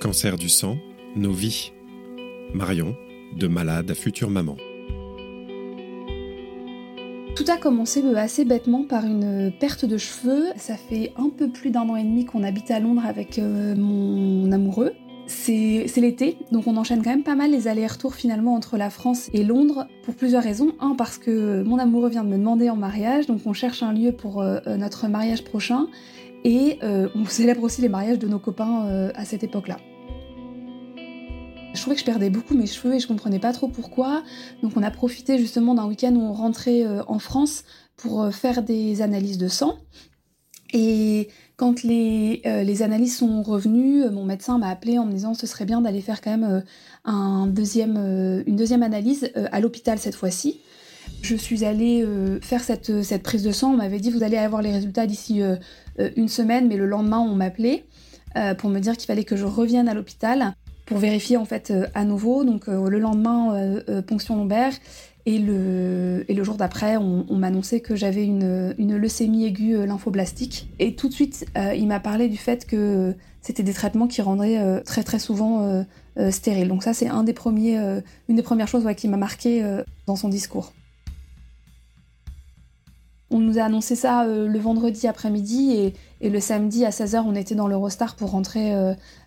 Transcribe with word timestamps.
Cancer 0.00 0.36
du 0.36 0.48
sang, 0.48 0.78
nos 1.16 1.32
vies. 1.32 1.72
Marion, 2.54 2.94
de 3.36 3.48
malade 3.48 3.90
à 3.90 3.94
future 3.94 4.30
maman. 4.30 4.56
Tout 7.34 7.44
a 7.48 7.56
commencé 7.56 8.04
euh, 8.04 8.14
assez 8.14 8.44
bêtement 8.44 8.84
par 8.84 9.04
une 9.04 9.52
perte 9.58 9.84
de 9.84 9.98
cheveux. 9.98 10.46
Ça 10.56 10.76
fait 10.76 11.12
un 11.16 11.30
peu 11.30 11.48
plus 11.50 11.70
d'un 11.70 11.88
an 11.88 11.96
et 11.96 12.04
demi 12.04 12.24
qu'on 12.26 12.44
habite 12.44 12.70
à 12.70 12.78
Londres 12.78 13.02
avec 13.04 13.40
euh, 13.40 13.74
mon 13.74 14.52
amoureux. 14.52 14.92
C'est 15.26 15.84
l'été, 15.96 16.38
donc 16.52 16.68
on 16.68 16.76
enchaîne 16.76 17.02
quand 17.02 17.10
même 17.10 17.24
pas 17.24 17.34
mal 17.34 17.50
les 17.50 17.66
allers-retours 17.66 18.14
finalement 18.14 18.54
entre 18.54 18.76
la 18.76 18.90
France 18.90 19.28
et 19.32 19.42
Londres 19.42 19.88
pour 20.04 20.14
plusieurs 20.14 20.44
raisons. 20.44 20.74
Un, 20.78 20.94
parce 20.94 21.18
que 21.18 21.62
mon 21.64 21.78
amoureux 21.78 22.08
vient 22.08 22.22
de 22.22 22.30
me 22.30 22.38
demander 22.38 22.70
en 22.70 22.76
mariage, 22.76 23.26
donc 23.26 23.40
on 23.46 23.52
cherche 23.52 23.82
un 23.82 23.92
lieu 23.92 24.12
pour 24.12 24.40
euh, 24.42 24.60
notre 24.76 25.08
mariage 25.08 25.42
prochain. 25.42 25.88
Et 26.44 26.78
on 26.82 27.24
célèbre 27.28 27.64
aussi 27.64 27.82
les 27.82 27.88
mariages 27.88 28.20
de 28.20 28.28
nos 28.28 28.38
copains 28.38 29.10
à 29.12 29.24
cette 29.24 29.42
époque-là. 29.42 29.78
Trouvais 31.88 32.02
que 32.02 32.06
je 32.06 32.12
perdais 32.12 32.28
beaucoup 32.28 32.54
mes 32.54 32.66
cheveux 32.66 32.96
et 32.96 33.00
je 33.00 33.08
comprenais 33.08 33.38
pas 33.38 33.54
trop 33.54 33.66
pourquoi. 33.66 34.22
Donc 34.62 34.72
on 34.76 34.82
a 34.82 34.90
profité 34.90 35.38
justement 35.38 35.74
d'un 35.74 35.86
week-end 35.86 36.14
où 36.14 36.20
on 36.20 36.34
rentrait 36.34 36.84
euh, 36.84 37.02
en 37.06 37.18
France 37.18 37.64
pour 37.96 38.20
euh, 38.20 38.30
faire 38.30 38.62
des 38.62 39.00
analyses 39.00 39.38
de 39.38 39.48
sang. 39.48 39.78
Et 40.74 41.28
quand 41.56 41.82
les, 41.84 42.42
euh, 42.44 42.84
analyses 42.84 43.16
sont 43.16 43.42
revenues, 43.42 44.06
mon 44.10 44.26
médecin 44.26 44.58
m'a 44.58 44.68
appelé 44.68 44.98
en 44.98 45.06
me 45.06 45.12
disant 45.12 45.32
ce 45.32 45.46
serait 45.46 45.64
bien 45.64 45.80
d'aller 45.80 46.02
faire 46.02 46.20
quand 46.20 46.36
même 46.36 46.62
un 47.06 47.46
deuxième, 47.46 47.96
une 48.46 48.56
deuxième 48.56 48.82
analyse 48.82 49.32
à 49.50 49.58
l'hôpital 49.58 49.98
cette 49.98 50.14
fois-ci. 50.14 50.60
Je 51.22 51.36
suis 51.36 51.64
allée 51.64 52.06
faire 52.42 52.62
cette, 52.62 53.02
cette, 53.02 53.22
prise 53.22 53.44
de 53.44 53.50
sang. 53.50 53.72
On 53.72 53.78
m'avait 53.78 53.98
dit 53.98 54.10
vous 54.10 54.22
allez 54.22 54.36
avoir 54.36 54.60
les 54.60 54.72
résultats 54.72 55.06
d'ici 55.06 55.40
une 56.16 56.28
semaine, 56.28 56.68
mais 56.68 56.76
le 56.76 56.84
lendemain 56.84 57.20
on 57.20 57.34
m'appelait 57.34 57.86
pour 58.58 58.68
me 58.68 58.78
dire 58.78 58.94
qu'il 58.98 59.06
fallait 59.06 59.24
que 59.24 59.36
je 59.36 59.46
revienne 59.46 59.88
à 59.88 59.94
l'hôpital 59.94 60.54
pour 60.88 60.96
vérifier 60.96 61.36
en 61.36 61.44
fait 61.44 61.70
euh, 61.70 61.86
à 61.94 62.04
nouveau. 62.04 62.44
Donc 62.44 62.68
euh, 62.68 62.88
le 62.88 62.98
lendemain, 62.98 63.54
euh, 63.54 64.02
ponction 64.02 64.36
lombaire. 64.36 64.72
Et 65.26 65.38
le, 65.38 66.24
et 66.28 66.32
le 66.32 66.42
jour 66.42 66.54
d'après, 66.54 66.96
on, 66.96 67.36
m'annonçait 67.36 67.80
que 67.80 67.94
j'avais 67.94 68.24
une, 68.24 68.74
une, 68.78 68.96
leucémie 68.96 69.44
aiguë 69.44 69.84
lymphoblastique. 69.84 70.70
Et 70.78 70.94
tout 70.94 71.10
de 71.10 71.12
suite, 71.12 71.44
il 71.76 71.86
m'a 71.86 72.00
parlé 72.00 72.28
du 72.28 72.38
fait 72.38 72.64
que 72.64 73.14
c'était 73.42 73.62
des 73.62 73.74
traitements 73.74 74.06
qui 74.06 74.22
rendraient 74.22 74.82
très 74.84 75.02
très 75.02 75.18
souvent 75.18 75.84
stériles. 76.30 76.68
Donc 76.68 76.82
ça, 76.82 76.94
c'est 76.94 77.08
un 77.08 77.24
des 77.24 77.34
premiers, 77.34 77.76
une 78.30 78.36
des 78.36 78.42
premières 78.42 78.68
choses 78.68 78.88
qui 78.96 79.06
m'a 79.06 79.18
marqué 79.18 79.62
dans 80.06 80.16
son 80.16 80.30
discours. 80.30 80.72
On 83.28 83.40
nous 83.40 83.58
a 83.58 83.64
annoncé 83.64 83.96
ça 83.96 84.24
le 84.26 84.58
vendredi 84.58 85.06
après-midi 85.08 85.72
et, 85.72 85.94
et, 86.22 86.30
le 86.30 86.40
samedi 86.40 86.86
à 86.86 86.90
16h, 86.90 87.22
on 87.26 87.34
était 87.34 87.54
dans 87.54 87.68
l'Eurostar 87.68 88.16
pour 88.16 88.30
rentrer, 88.30 88.72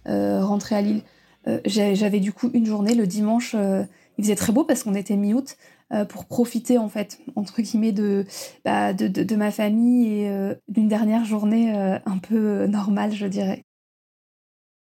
rentrer 0.07 0.75
à 0.75 0.81
Lille. 0.81 1.03
Euh, 1.47 1.59
j'avais 1.65 2.19
du 2.19 2.33
coup 2.33 2.49
une 2.53 2.65
journée 2.65 2.93
le 2.93 3.07
dimanche, 3.07 3.55
euh, 3.55 3.83
il 4.17 4.23
faisait 4.23 4.35
très 4.35 4.53
beau 4.53 4.63
parce 4.63 4.83
qu'on 4.83 4.93
était 4.93 5.17
mi-août, 5.17 5.57
euh, 5.91 6.05
pour 6.05 6.25
profiter 6.25 6.77
en 6.77 6.87
fait 6.87 7.19
entre 7.35 7.61
guillemets 7.61 7.91
de, 7.91 8.25
bah, 8.63 8.93
de, 8.93 9.35
ma 9.35 9.51
famille 9.51 10.07
et 10.07 10.55
d'une 10.67 10.87
dernière 10.87 11.25
journée 11.25 11.73
un 11.73 12.17
peu 12.17 12.67
normale, 12.67 13.13
je 13.13 13.25
dirais. 13.25 13.63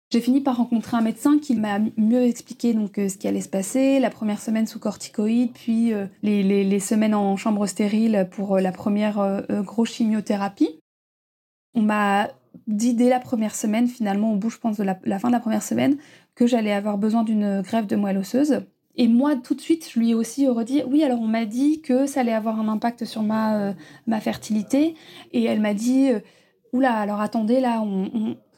J'ai 0.09 0.21
fini 0.21 0.39
par 0.39 0.55
rencontrer 0.55 0.95
un 0.95 1.01
médecin 1.01 1.37
qui 1.37 1.53
m'a 1.53 1.79
mieux 1.97 2.23
expliqué 2.23 2.73
donc 2.73 2.93
ce 2.95 3.17
qui 3.17 3.27
allait 3.27 3.41
se 3.41 3.49
passer, 3.49 3.99
la 3.99 4.09
première 4.09 4.39
semaine 4.39 4.65
sous 4.65 4.79
corticoïdes, 4.79 5.51
puis 5.51 5.91
les, 6.23 6.43
les, 6.63 6.79
semaines 6.79 7.13
en 7.13 7.35
chambre 7.35 7.67
stérile 7.67 8.27
pour 8.31 8.57
la 8.57 8.71
première 8.71 9.43
grosse 9.49 9.91
chimiothérapie. 9.91 10.79
On 11.75 11.81
m'a 11.81 12.29
dit 12.67 12.93
dès 12.93 13.09
la 13.09 13.19
première 13.19 13.55
semaine, 13.55 13.87
finalement, 13.87 14.33
au 14.33 14.35
bout, 14.35 14.49
je 14.49 14.57
pense, 14.57 14.77
de 14.77 14.83
la, 14.83 15.19
fin 15.19 15.27
de 15.27 15.33
la 15.33 15.39
première 15.39 15.63
semaine, 15.63 15.97
que 16.35 16.47
j'allais 16.47 16.73
avoir 16.73 16.97
besoin 16.97 17.23
d'une 17.23 17.61
greffe 17.61 17.87
de 17.87 17.95
moelle 17.95 18.17
osseuse. 18.17 18.61
Et 18.97 19.07
moi, 19.07 19.35
tout 19.35 19.53
de 19.53 19.61
suite, 19.61 19.87
je 19.91 19.99
lui 19.99 20.11
ai 20.11 20.15
aussi 20.15 20.47
redit, 20.47 20.81
oui, 20.89 21.03
alors 21.03 21.21
on 21.21 21.27
m'a 21.27 21.45
dit 21.45 21.81
que 21.81 22.07
ça 22.07 22.21
allait 22.21 22.33
avoir 22.33 22.59
un 22.59 22.67
impact 22.67 23.05
sur 23.05 23.21
ma, 23.21 23.57
euh, 23.57 23.73
ma 24.07 24.19
fertilité. 24.19 24.95
Et 25.33 25.43
elle 25.43 25.61
m'a 25.61 25.75
dit, 25.75 26.09
euh, 26.09 26.19
oula, 26.73 26.93
alors 26.93 27.21
attendez, 27.21 27.59
là, 27.59 27.83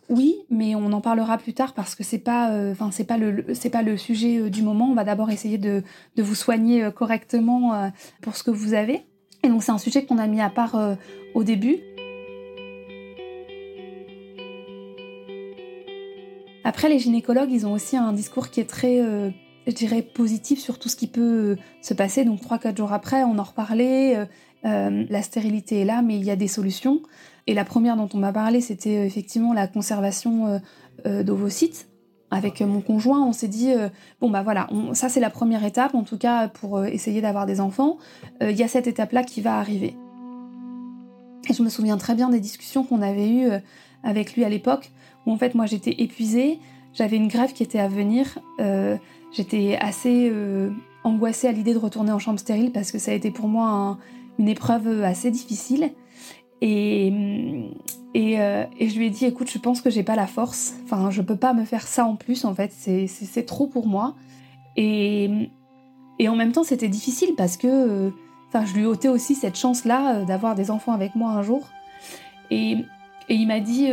oui, 0.08 0.36
mais 0.50 0.76
on 0.76 0.94
en 0.94 1.02
parlera 1.02 1.38
plus 1.38 1.54
tard 1.54 1.74
parce 1.74 1.94
que 1.94 2.06
c'est 2.06 2.20
pas, 2.20 2.52
euh, 2.52 2.74
c'est 2.92 3.04
pas 3.04 3.18
le, 3.18 3.54
c'est 3.54 3.70
pas 3.70 3.82
le 3.82 3.98
sujet 3.98 4.50
du 4.50 4.64
moment. 4.64 4.90
On 4.90 4.96
va 4.96 5.04
d'abord 5.04 5.30
essayer 5.30 5.58
de, 5.58 5.84
de, 6.16 6.24
vous 6.24 6.36
soigner 6.36 6.90
correctement 6.96 7.92
pour 8.22 8.38
ce 8.38 8.44
que 8.44 8.52
vous 8.52 8.74
avez. 8.74 9.02
Et 9.44 9.50
donc 9.50 9.62
c'est 9.62 9.72
un 9.72 9.78
sujet 9.78 10.06
qu'on 10.06 10.18
a 10.18 10.28
mis 10.28 10.42
à 10.42 10.50
part 10.50 10.98
au 11.36 11.44
début. 11.44 11.78
Après, 16.70 16.88
les 16.88 17.00
gynécologues, 17.00 17.52
ils 17.52 17.66
ont 17.66 17.74
aussi 17.74 17.98
un 17.98 18.14
discours 18.14 18.52
qui 18.52 18.60
est 18.60 18.70
très, 18.70 19.02
euh, 19.02 19.32
je 19.66 19.74
dirais, 19.74 20.04
positif 20.04 20.60
sur 20.60 20.78
tout 20.78 20.88
ce 20.88 20.96
qui 20.96 21.08
peut 21.08 21.22
euh, 21.22 21.56
se 21.82 21.96
passer. 21.96 22.26
Donc, 22.26 22.42
3-4 22.44 22.78
jours 22.78 22.94
après, 22.94 23.24
on 23.24 23.40
en 23.40 23.44
reparlait. 23.44 24.28
Euh, 24.66 25.06
la 25.10 25.22
stérilité 25.24 25.80
est 25.80 25.86
là, 25.86 26.04
mais 26.04 26.16
il 26.16 26.24
y 26.24 26.30
a 26.30 26.36
des 26.36 26.48
solutions. 26.48 27.02
Et 27.48 27.56
la 27.56 27.66
première 27.66 27.98
dont 27.98 28.08
on 28.14 28.20
m'a 28.20 28.32
parlé, 28.32 28.62
c'était 28.62 29.08
effectivement 29.08 29.52
la 29.52 29.66
conservation 29.66 30.62
d'ovocytes. 31.04 31.88
Avec 32.30 32.62
mon 32.62 32.82
conjoint, 32.82 33.26
on 33.26 33.34
s'est 33.34 33.48
dit, 33.48 33.74
bon, 34.22 34.30
bah 34.30 34.44
voilà, 34.44 34.68
ça 34.94 35.10
c'est 35.10 35.20
la 35.20 35.32
première 35.32 35.66
étape, 35.66 35.96
en 35.96 36.04
tout 36.04 36.20
cas 36.20 36.50
pour 36.50 36.86
essayer 36.86 37.20
d'avoir 37.20 37.48
des 37.48 37.60
enfants. 37.62 37.98
Il 38.42 38.56
y 38.56 38.62
a 38.62 38.68
cette 38.68 38.86
étape-là 38.86 39.24
qui 39.24 39.42
va 39.42 39.58
arriver. 39.58 39.96
Et 41.50 41.54
je 41.54 41.64
me 41.64 41.70
souviens 41.70 41.98
très 41.98 42.14
bien 42.14 42.30
des 42.30 42.40
discussions 42.40 42.84
qu'on 42.84 43.02
avait 43.02 43.28
eues 43.28 43.50
avec 44.04 44.36
lui 44.36 44.44
à 44.44 44.50
l'époque, 44.50 44.92
où 45.26 45.32
en 45.32 45.38
fait 45.38 45.56
moi 45.56 45.66
j'étais 45.66 45.96
épuisée, 46.00 46.60
j'avais 46.94 47.18
une 47.18 47.28
grève 47.28 47.54
qui 47.54 47.64
était 47.64 47.80
à 47.80 47.88
venir, 47.88 48.40
euh, 48.60 48.98
j'étais 49.32 49.78
assez 49.80 50.30
euh, 50.32 50.72
angoissée 51.04 51.48
à 51.48 51.52
l'idée 51.52 51.74
de 51.74 51.80
retourner 51.80 52.12
en 52.12 52.20
chambre 52.20 52.40
stérile 52.40 52.72
parce 52.72 52.92
que 52.92 53.00
ça 53.00 53.12
a 53.12 53.14
été 53.14 53.32
pour 53.32 53.48
moi 53.48 53.98
une 54.38 54.50
épreuve 54.50 55.04
assez 55.04 55.32
difficile. 55.32 55.92
Et, 56.62 57.14
euh, 58.16 58.66
et, 58.78 58.90
je 58.90 58.98
lui 58.98 59.06
ai 59.06 59.10
dit, 59.10 59.26
écoute, 59.26 59.50
je 59.50 59.60
pense 59.60 59.82
que 59.82 59.90
j'ai 59.90 60.04
pas 60.04 60.16
la 60.16 60.28
force, 60.28 60.74
enfin 60.84 61.10
je 61.10 61.22
peux 61.22 61.38
pas 61.38 61.54
me 61.54 61.64
faire 61.64 61.88
ça 61.88 62.06
en 62.06 62.16
plus 62.16 62.44
en 62.44 62.54
fait, 62.54 62.74
c'est 62.74 63.46
trop 63.46 63.68
pour 63.68 63.88
moi. 63.88 64.16
Et, 64.76 65.50
et 66.18 66.28
en 66.28 66.36
même 66.36 66.52
temps 66.52 66.64
c'était 66.64 66.90
difficile 66.90 67.36
parce 67.38 67.56
que 67.56 68.12
enfin, 68.50 68.66
je 68.66 68.74
lui 68.74 68.86
ôtais 68.86 69.08
aussi 69.08 69.36
cette 69.36 69.58
chance-là 69.58 70.26
d'avoir 70.26 70.56
des 70.56 70.70
enfants 70.72 70.92
avec 70.92 71.16
moi 71.16 71.32
un 71.32 71.44
jour. 71.44 71.68
Et, 72.52 72.78
et 73.30 73.36
il 73.36 73.48
m'a 73.48 73.60
dit 73.60 73.90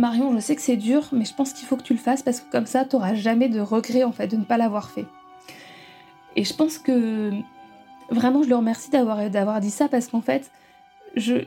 Marion, 0.00 0.32
je 0.34 0.40
sais 0.40 0.56
que 0.56 0.62
c'est 0.62 0.78
dur, 0.78 1.08
mais 1.12 1.26
je 1.26 1.34
pense 1.34 1.52
qu'il 1.52 1.68
faut 1.68 1.76
que 1.76 1.82
tu 1.82 1.92
le 1.92 1.98
fasses 1.98 2.22
parce 2.22 2.40
que 2.40 2.50
comme 2.50 2.64
ça, 2.64 2.86
tu 2.86 2.96
n'auras 2.96 3.14
jamais 3.14 3.50
de 3.50 3.60
regret 3.60 4.02
en 4.02 4.12
fait 4.12 4.28
de 4.28 4.36
ne 4.36 4.44
pas 4.44 4.56
l'avoir 4.56 4.90
fait. 4.90 5.04
Et 6.36 6.44
je 6.44 6.54
pense 6.54 6.78
que 6.78 7.30
vraiment, 8.08 8.42
je 8.42 8.48
le 8.48 8.56
remercie 8.56 8.90
d'avoir 8.90 9.60
dit 9.60 9.70
ça 9.70 9.88
parce 9.88 10.08
qu'en 10.08 10.22
fait, 10.22 10.50
je, 11.16 11.42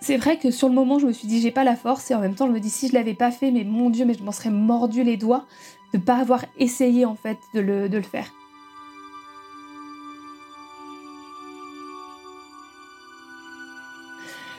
c'est 0.00 0.16
vrai 0.16 0.38
que 0.38 0.50
sur 0.50 0.68
le 0.68 0.74
moment, 0.74 0.98
je 0.98 1.06
me 1.06 1.12
suis 1.12 1.28
dit 1.28 1.42
j'ai 1.42 1.50
pas 1.50 1.62
la 1.62 1.76
force 1.76 2.10
et 2.10 2.14
en 2.14 2.20
même 2.20 2.34
temps, 2.34 2.46
je 2.46 2.52
me 2.52 2.60
dis 2.60 2.70
si 2.70 2.88
je 2.88 2.94
l'avais 2.94 3.12
pas 3.12 3.30
fait, 3.30 3.50
mais 3.50 3.64
mon 3.64 3.90
Dieu, 3.90 4.06
mais 4.06 4.14
je 4.14 4.22
m'en 4.22 4.32
serais 4.32 4.50
mordu 4.50 5.04
les 5.04 5.18
doigts 5.18 5.44
de 5.92 5.98
ne 5.98 6.02
pas 6.02 6.16
avoir 6.16 6.46
essayé 6.58 7.04
en 7.04 7.16
fait 7.16 7.36
de 7.54 7.60
le, 7.60 7.90
de 7.90 7.98
le 7.98 8.02
faire. 8.02 8.32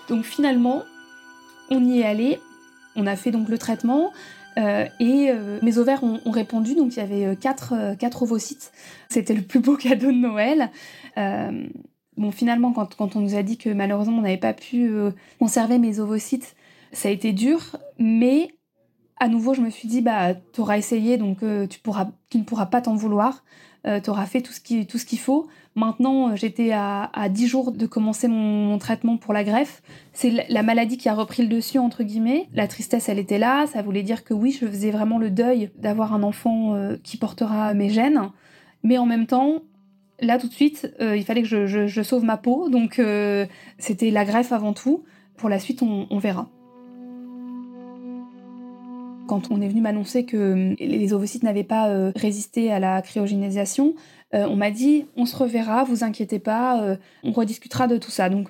Donc 0.10 0.26
finalement, 0.26 0.84
on 1.72 1.84
y 1.86 2.02
est 2.02 2.06
allé, 2.06 2.40
on 2.96 3.08
a 3.08 3.16
fait 3.16 3.32
donc 3.32 3.50
le 3.50 3.58
traitement. 3.58 4.12
Euh, 4.58 4.86
et 5.00 5.30
euh, 5.30 5.60
mes 5.62 5.78
ovaires 5.78 6.04
ont, 6.04 6.20
répondu, 6.30 6.76
donc 6.76 6.96
il 6.96 7.00
y 7.00 7.02
avait 7.02 7.26
euh, 7.26 7.36
quatre, 7.36 7.96
quatre 7.98 8.24
ovocytes. 8.24 8.72
C'était 9.10 9.34
le 9.34 9.42
plus 9.42 9.60
beau 9.60 9.78
cadeau 9.78 10.12
de 10.12 10.18
Noël. 10.18 10.70
bon, 12.18 12.32
finalement, 12.32 12.74
quand, 12.74 12.96
quand, 12.96 13.16
on 13.16 13.22
nous 13.22 13.36
a 13.36 13.44
dit 13.44 13.58
que 13.58 13.70
malheureusement 13.70 14.18
on 14.18 14.22
n'avait 14.22 14.38
pas 14.38 14.54
pu 14.54 14.92
conserver 15.40 15.78
mes 15.78 16.00
ovocytes, 16.00 16.56
ça 16.92 17.08
a 17.08 17.12
été 17.12 17.32
dur, 17.32 17.78
mais 17.98 18.50
à 19.22 19.28
nouveau, 19.28 19.54
je 19.54 19.62
me 19.62 19.70
suis 19.70 19.88
dit, 19.88 20.02
bah, 20.02 20.34
tu 20.34 20.62
auras 20.62 20.78
essayé, 20.78 21.18
donc 21.18 21.40
tu, 21.70 21.80
pourras, 21.80 22.10
tu 22.30 22.40
ne 22.40 22.44
pourras 22.44 22.66
pas 22.66 22.82
t'en 22.82 22.96
vouloir. 22.96 23.44
tu 23.86 24.10
auras 24.10 24.26
fait 24.26 24.42
tout 24.42 24.52
ce 24.52 25.06
qu'il 25.06 25.20
faut. 25.20 25.48
Maintenant, 25.76 26.30
euh, 26.30 26.36
j'étais 26.36 26.72
à, 26.72 27.10
à 27.14 27.30
10 27.30 27.48
jours 27.48 27.72
de 27.72 27.86
commencer 27.86 28.28
mon, 28.28 28.78
traitement 28.78 29.18
pour 29.18 29.34
la 29.34 29.44
greffe. 29.44 29.82
C'est 30.12 30.46
la 30.50 30.64
maladie 30.64 30.98
qui 30.98 31.08
a 31.08 31.14
repris 31.14 31.44
le 31.44 31.50
dessus, 31.50 31.78
entre 31.78 32.04
guillemets. 32.04 32.48
La 32.54 32.68
tristesse, 32.68 33.08
elle 33.08 33.20
était 33.20 33.40
là. 33.40 33.68
Ça 33.68 33.82
voulait 33.82 34.04
dire 34.04 34.24
que 34.24 34.34
oui, 34.34 34.52
je 34.52 34.66
faisais 34.66 34.92
vraiment 34.92 35.18
le 35.18 35.30
deuil 35.30 35.72
d'avoir 35.78 36.14
un 36.14 36.24
enfant 36.24 36.76
euh, 36.76 36.98
qui 37.04 37.18
portera 37.18 37.74
mes 37.74 37.90
gènes. 37.90 38.30
Mais 38.84 38.98
en 38.98 39.06
même 39.06 39.28
temps, 39.28 39.62
là, 40.20 40.38
tout 40.38 40.48
de 40.48 40.54
suite, 40.54 40.94
euh, 41.00 41.16
il 41.16 41.24
fallait 41.24 41.44
que 41.44 41.68
je, 41.68 42.04
sauve 42.04 42.26
ma 42.26 42.38
peau. 42.38 42.70
Donc, 42.70 43.02
c'était 43.78 44.12
la 44.12 44.26
greffe 44.26 44.52
avant 44.52 44.74
tout. 44.74 45.04
Pour 45.38 45.50
la 45.50 45.60
suite, 45.60 45.82
on 45.82 46.20
verra 46.20 46.50
quand 49.32 49.50
on 49.50 49.62
est 49.62 49.70
venu 49.70 49.80
m'annoncer 49.80 50.26
que 50.26 50.76
les 50.78 51.14
ovocytes 51.14 51.44
n'avaient 51.44 51.64
pas 51.64 52.12
résisté 52.18 52.70
à 52.70 52.80
la 52.82 53.02
cryogénisation, 53.02 53.96
euh, 54.34 54.46
on 54.46 54.58
m'a 54.58 54.72
dit 54.72 55.06
on 55.16 55.26
se 55.26 55.36
reverra, 55.38 55.86
vous 55.86 56.04
inquiétez 56.04 56.40
pas, 56.40 56.82
euh, 56.82 56.98
on 57.24 57.32
rediscutera 57.32 57.88
de 57.88 57.98
tout 57.98 58.12
ça. 58.12 58.30
Donc 58.30 58.50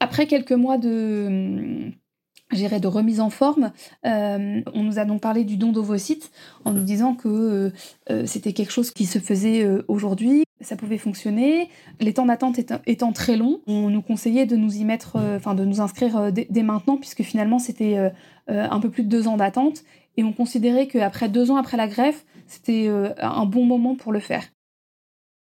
après 0.00 0.26
quelques 0.26 0.52
mois 0.52 0.76
de, 0.78 1.92
de 2.52 2.86
remise 2.86 3.20
en 3.20 3.30
forme. 3.30 3.72
Euh, 4.06 4.60
on 4.74 4.82
nous 4.82 4.98
a 4.98 5.04
donc 5.04 5.20
parlé 5.20 5.44
du 5.44 5.56
don 5.56 5.72
d'ovocytes 5.72 6.30
en 6.64 6.72
nous 6.72 6.82
disant 6.82 7.14
que 7.14 7.28
euh, 7.28 7.70
euh, 8.10 8.26
c'était 8.26 8.52
quelque 8.52 8.72
chose 8.72 8.90
qui 8.90 9.06
se 9.06 9.18
faisait 9.18 9.66
aujourd'hui, 9.88 10.44
ça 10.62 10.76
pouvait 10.76 10.98
fonctionner. 10.98 11.68
Les 12.00 12.14
temps 12.14 12.26
d'attente 12.26 12.58
étant, 12.86 13.12
très 13.12 13.36
longs, 13.36 13.60
on 13.66 13.90
nous 13.90 14.02
conseillait 14.02 14.46
de 14.46 14.56
nous 14.56 14.76
y 14.76 14.84
mettre, 14.84 15.18
enfin 15.36 15.54
de 15.54 15.64
nous 15.64 15.80
inscrire 15.80 16.32
dès, 16.32 16.62
maintenant 16.62 16.96
puisque 16.96 17.22
finalement 17.22 17.58
c'était 17.58 18.10
un 18.48 18.80
peu 18.80 18.90
plus 18.90 19.02
de 19.02 19.08
deux 19.08 19.28
ans 19.28 19.36
d'attente 19.36 19.84
et 20.16 20.24
on 20.24 20.32
considérait 20.32 20.86
qu'après 20.86 21.28
deux 21.28 21.50
ans 21.50 21.56
après 21.56 21.76
la 21.76 21.88
greffe, 21.88 22.24
c'était 22.46 22.88
un 23.18 23.46
bon 23.46 23.64
moment 23.64 23.94
pour 23.94 24.12
le 24.12 24.20
faire. 24.20 24.44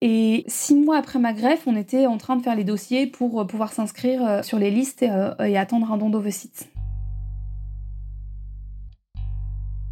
Et 0.02 0.44
six 0.46 0.74
mois 0.74 0.98
après 0.98 1.18
ma 1.18 1.32
greffe, 1.32 1.66
on 1.66 1.76
était 1.76 2.06
en 2.06 2.18
train 2.18 2.36
de 2.36 2.42
faire 2.42 2.54
les 2.54 2.64
dossiers 2.64 3.06
pour 3.06 3.46
pouvoir 3.46 3.72
s'inscrire 3.72 4.44
sur 4.44 4.58
les 4.58 4.70
listes 4.70 5.02
et, 5.02 5.56
attendre 5.56 5.90
un 5.92 5.96
don 5.96 6.10
d'ovocytes. 6.10 6.68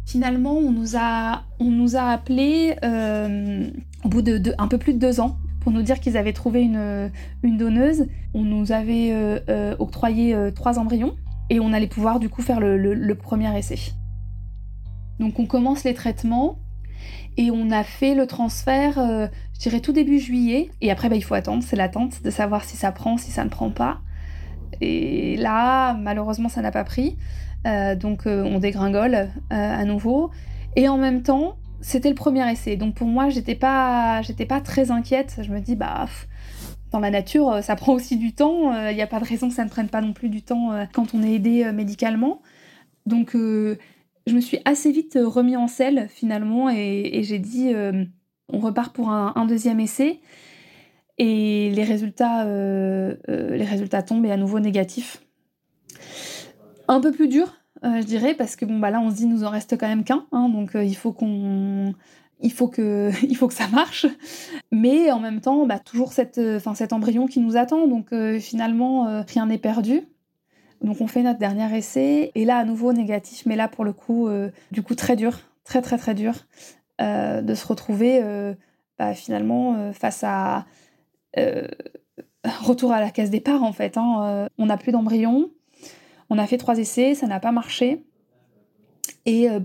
Finalement, 0.05 0.53
on 0.53 0.71
nous 0.71 0.95
a, 0.95 1.43
on 1.59 1.71
nous 1.71 1.95
a 1.95 2.03
appelés 2.11 2.75
euh, 2.83 3.67
au 4.03 4.09
bout 4.09 4.21
de, 4.21 4.53
un 4.59 4.67
peu 4.67 4.77
plus 4.77 4.93
de 4.93 4.99
deux 4.99 5.19
ans 5.19 5.37
pour 5.61 5.71
nous 5.71 5.81
dire 5.81 5.99
qu'ils 5.99 6.15
avaient 6.15 6.33
trouvé 6.33 6.61
une, 6.61 7.11
une, 7.41 7.57
donneuse. 7.57 8.05
On 8.35 8.43
nous 8.43 8.71
avait 8.71 9.11
euh, 9.11 9.39
euh, 9.49 9.75
octroyé 9.79 10.37
trois 10.53 10.77
embryons 10.77 11.15
et 11.49 11.59
on 11.59 11.73
allait 11.73 11.87
pouvoir 11.87 12.19
du 12.19 12.29
coup 12.29 12.43
faire 12.43 12.59
le, 12.59 13.13
premier 13.15 13.57
essai. 13.57 13.93
Donc 15.19 15.39
on 15.39 15.47
commence 15.47 15.83
les 15.83 15.95
traitements 15.95 16.59
et 17.37 17.49
on 17.49 17.71
a 17.71 17.83
fait 17.83 18.13
le 18.13 18.27
transfert, 18.27 18.93
je 18.97 19.59
dirais 19.59 19.79
tout 19.79 19.91
début 19.91 20.19
juillet. 20.19 20.69
Et 20.81 20.91
après, 20.91 21.09
bah, 21.09 21.15
il 21.15 21.23
faut 21.23 21.33
attendre, 21.33 21.63
c'est 21.63 21.75
l'attente 21.75 22.21
de 22.21 22.29
savoir 22.29 22.63
si 22.63 22.77
ça 22.77 22.91
prend, 22.91 23.17
si 23.17 23.31
ça 23.31 23.43
ne 23.43 23.49
prend 23.49 23.71
pas. 23.71 24.01
Et 24.81 25.35
là, 25.37 25.93
malheureusement, 25.95 26.49
ça 26.49 26.61
n'a 26.61 26.71
pas 26.71 26.83
pris. 26.83 27.17
Euh, 27.65 27.95
donc 27.95 28.27
euh, 28.27 28.43
on 28.43 28.59
dégringole 28.59 29.15
euh, 29.15 29.27
à 29.49 29.85
nouveau. 29.85 30.31
Et 30.75 30.87
en 30.87 30.97
même 30.97 31.23
temps, 31.23 31.57
c'était 31.81 32.09
le 32.09 32.15
premier 32.15 32.49
essai. 32.51 32.75
Donc 32.75 32.95
pour 32.95 33.07
moi, 33.07 33.29
j'étais 33.29 33.55
pas, 33.55 34.21
pas 34.47 34.61
très 34.61 34.91
inquiète. 34.91 35.39
Je 35.41 35.51
me 35.51 35.59
dis, 35.59 35.75
bah, 35.75 36.05
dans 36.91 36.99
la 36.99 37.09
nature, 37.09 37.59
ça 37.63 37.75
prend 37.75 37.93
aussi 37.93 38.17
du 38.17 38.33
temps. 38.33 38.89
Il 38.89 38.95
n'y 38.95 39.01
a 39.01 39.07
pas 39.07 39.19
de 39.19 39.25
raison 39.25 39.49
que 39.49 39.55
ça 39.55 39.63
ne 39.63 39.69
prenne 39.69 39.89
pas 39.89 40.01
non 40.01 40.13
plus 40.13 40.29
du 40.29 40.41
temps 40.41 40.71
quand 40.93 41.13
on 41.13 41.23
est 41.23 41.33
aidé 41.33 41.71
médicalement. 41.71 42.41
Donc 43.05 43.31
je 43.33 43.77
me 44.33 44.41
suis 44.41 44.59
assez 44.65 44.91
vite 44.91 45.17
remis 45.21 45.55
en 45.55 45.67
selle 45.67 46.07
finalement 46.09 46.69
et, 46.69 47.21
j'ai 47.23 47.39
dit, 47.39 47.73
on 48.49 48.59
repart 48.59 48.93
pour 48.93 49.09
un, 49.09 49.45
deuxième 49.45 49.79
essai. 49.79 50.19
Et 51.17 51.71
les 51.71 51.83
résultats, 51.83 52.45
les 52.45 53.65
résultats 53.65 54.03
tombent 54.03 54.25
et 54.25 54.31
à 54.31 54.37
nouveau 54.37 54.59
négatifs 54.59 55.24
un 56.87 56.99
peu 56.99 57.11
plus 57.11 57.27
dur, 57.27 57.53
euh, 57.83 58.01
je 58.01 58.05
dirais, 58.05 58.33
parce 58.33 58.55
que 58.55 58.65
bon, 58.65 58.79
bah 58.79 58.89
là, 58.89 58.99
on 58.99 59.09
se 59.09 59.15
dit, 59.15 59.25
nous 59.25 59.43
en 59.43 59.49
reste 59.49 59.77
quand 59.77 59.87
même 59.87 60.03
qu'un, 60.03 60.25
hein, 60.31 60.49
donc 60.49 60.75
euh, 60.75 60.83
il 60.83 60.95
faut 60.95 61.11
qu'on. 61.11 61.93
Il 62.41 62.51
faut, 62.51 62.67
que, 62.67 63.11
il 63.23 63.35
faut 63.35 63.47
que 63.47 63.53
ça 63.53 63.67
marche, 63.69 64.05
mais 64.71 65.11
en 65.11 65.19
même 65.19 65.39
temps, 65.39 65.65
bah, 65.65 65.79
toujours 65.79 66.11
cette, 66.11 66.37
enfin, 66.37 66.75
cet 66.75 66.91
embryon 66.93 67.27
qui 67.27 67.39
nous 67.39 67.55
attend, 67.55 67.87
donc 67.87 68.11
euh, 68.11 68.39
finalement, 68.39 69.23
rien 69.25 69.45
n'est 69.45 69.57
perdu. 69.57 70.01
Donc 70.81 70.99
on 70.99 71.07
fait 71.07 71.23
notre 71.23 71.39
dernier 71.39 71.77
essai, 71.77 72.31
et 72.35 72.45
là, 72.45 72.57
à 72.57 72.65
nouveau 72.65 72.91
négatif, 72.91 73.45
mais 73.45 73.55
là, 73.55 73.67
pour 73.67 73.85
le 73.85 73.93
coup, 73.93 74.27
du 74.71 74.83
coup, 74.83 74.95
très 74.95 75.15
dur, 75.15 75.39
très 75.63 75.81
très 75.81 75.97
très 75.97 76.13
dur, 76.13 76.33
de 76.99 77.53
se 77.55 77.65
retrouver 77.65 78.21
bah, 78.99 79.13
finalement 79.13 79.93
face 79.93 80.23
à 80.23 80.65
retour 82.61 82.91
à 82.91 82.99
la 82.99 83.09
case 83.09 83.29
départ 83.29 83.63
en 83.63 83.71
fait. 83.71 83.97
Hein. 83.97 84.49
on 84.57 84.65
n'a 84.65 84.77
plus 84.77 84.91
d'embryon, 84.91 85.49
on 86.35 86.37
a 86.37 86.47
fait 86.47 86.57
trois 86.57 86.77
essais, 86.77 87.15
ça 87.15 87.27
n'a 87.27 87.39
pas 87.39 87.51
marché. 87.51 88.03
Et 89.25 89.49
euh, 89.49 89.61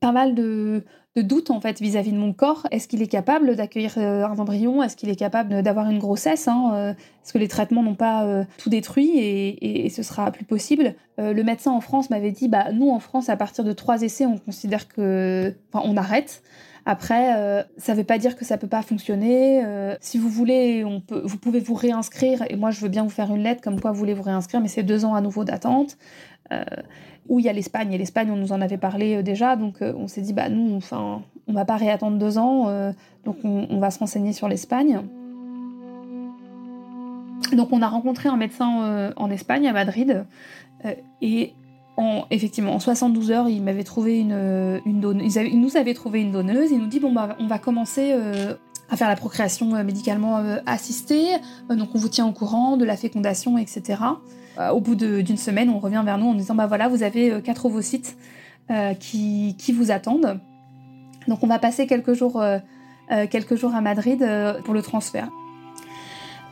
pas 0.00 0.12
mal 0.12 0.34
de, 0.34 0.84
doutes 1.16 1.50
en 1.50 1.60
fait 1.60 1.80
vis-à-vis 1.80 2.12
de 2.12 2.16
mon 2.16 2.32
corps. 2.32 2.66
Est-ce 2.70 2.86
qu'il 2.86 3.02
est 3.02 3.08
capable 3.08 3.56
d'accueillir 3.56 3.94
euh, 3.96 4.24
un 4.24 4.38
embryon? 4.38 4.82
Est-ce 4.82 4.96
qu'il 4.96 5.08
est 5.08 5.16
capable 5.16 5.62
d'avoir 5.62 5.90
une 5.90 5.98
grossesse 5.98 6.46
hein, 6.46 6.70
euh, 6.74 6.90
Est-ce 6.92 7.32
que 7.32 7.38
les 7.38 7.48
traitements 7.48 7.82
n'ont 7.82 7.96
pas 7.96 8.46
tout 8.56 8.70
détruit 8.70 9.18
et, 9.18 9.88
ce 9.90 10.02
sera 10.02 10.30
plus 10.30 10.44
possible? 10.44 10.94
Le 11.18 11.42
médecin 11.42 11.72
en 11.72 11.80
France 11.80 12.08
m'avait 12.08 12.30
dit 12.30 12.48
bah 12.48 12.72
nous 12.72 12.90
en 12.90 13.00
France 13.00 13.28
à 13.28 13.36
partir 13.36 13.64
de 13.64 13.72
trois 13.72 14.02
essais 14.02 14.24
on 14.24 14.38
considère 14.38 14.88
que 14.88 15.54
enfin, 15.72 15.84
on 15.86 15.96
arrête. 15.96 16.42
Après, 16.84 17.36
euh, 17.36 17.62
ça 17.76 17.92
ne 17.92 17.98
veut 17.98 18.04
pas 18.04 18.18
dire 18.18 18.36
que 18.36 18.44
ça 18.44 18.56
ne 18.56 18.60
peut 18.60 18.66
pas 18.66 18.82
fonctionner. 18.82 19.64
Euh, 19.64 19.94
si 20.00 20.18
vous 20.18 20.28
voulez, 20.28 20.84
vous 20.84 21.38
pouvez 21.38 21.60
vous 21.60 21.74
réinscrire. 21.74 22.42
Et 22.48 22.56
moi, 22.56 22.70
je 22.70 22.80
veux 22.80 22.88
bien 22.88 23.04
vous 23.04 23.10
faire 23.10 23.32
une 23.34 23.42
lettre 23.42 23.60
comme 23.62 23.80
quoi 23.80 23.92
vous 23.92 23.98
voulez 23.98 24.14
vous 24.14 24.22
réinscrire, 24.22 24.60
mais 24.60 24.68
c'est 24.68 24.82
deux 24.82 25.04
ans 25.04 25.14
à 25.14 25.20
nouveau 25.20 25.44
d'attente. 25.44 25.96
Euh, 26.52 26.64
où 27.28 27.38
il 27.38 27.46
y 27.46 27.48
a 27.48 27.52
l'Espagne. 27.52 27.92
Et 27.92 27.98
l'Espagne, 27.98 28.30
on 28.32 28.36
nous 28.36 28.52
en 28.52 28.60
avait 28.60 28.78
parlé 28.78 29.22
déjà. 29.22 29.54
Donc, 29.54 29.76
on 29.80 30.08
s'est 30.08 30.22
dit, 30.22 30.32
bah 30.32 30.48
nous, 30.48 30.74
enfin, 30.74 31.22
on 31.46 31.52
va 31.52 31.64
pas 31.64 31.76
réattendre 31.76 32.18
deux 32.18 32.36
ans. 32.36 32.92
donc, 33.24 33.36
on, 33.44 33.68
on, 33.70 33.78
va 33.78 33.92
se 33.92 34.00
renseigner 34.00 34.32
sur 34.32 34.48
l'Espagne. 34.48 35.02
Donc, 37.52 37.68
on 37.70 37.80
a 37.80 37.86
rencontré 37.86 38.28
un 38.28 38.36
médecin 38.36 39.12
en 39.16 39.30
Espagne, 39.30 39.68
à 39.68 39.72
Madrid. 39.72 40.24
et 41.22 41.54
effectivement, 42.30 42.74
en 42.74 42.80
72 42.80 43.30
heures, 43.30 43.48
il 43.48 43.62
m'avait 43.62 43.84
trouvé 43.84 44.18
une, 44.18 44.80
une 44.86 45.00
donneuse. 45.00 45.36
Il, 45.36 45.60
nous 45.60 45.76
avait 45.76 45.94
trouvé 45.94 46.20
une 46.20 46.32
donneuse. 46.32 46.70
Il 46.70 46.78
nous 46.78 46.86
dit 46.86 47.00
bon 47.00 47.12
bah 47.12 47.36
on 47.38 47.46
va 47.46 47.58
commencer 47.58 48.12
euh, 48.12 48.54
à 48.90 48.96
faire 48.96 49.08
la 49.08 49.16
procréation 49.16 49.74
euh, 49.74 49.84
médicalement 49.84 50.38
euh, 50.38 50.58
assistée. 50.66 51.26
donc 51.70 51.90
on 51.94 51.98
vous 51.98 52.08
tient 52.08 52.26
au 52.26 52.32
courant 52.32 52.76
de 52.76 52.84
la 52.84 52.96
fécondation, 52.96 53.58
etc. 53.58 54.00
au 54.72 54.80
bout 54.80 54.94
d'une 54.94 55.36
semaine, 55.36 55.70
on 55.70 55.78
revient 55.78 56.02
vers 56.04 56.18
nous 56.18 56.26
en 56.26 56.34
disant 56.34 56.54
bah 56.54 56.66
voilà 56.66 56.88
vous 56.88 57.02
avez 57.02 57.40
quatre 57.42 57.66
ovocytes 57.66 58.16
qui, 59.00 59.56
qui, 59.58 59.72
vous 59.72 59.90
attendent. 59.90 60.40
Donc 61.28 61.42
on 61.42 61.46
va 61.46 61.58
passer 61.58 61.86
quelques 61.86 62.14
jours 62.14 62.42
quelques 63.30 63.56
jours 63.56 63.74
à 63.74 63.80
Madrid 63.80 64.26
pour 64.64 64.72
le 64.72 64.82
transfert. 64.82 65.28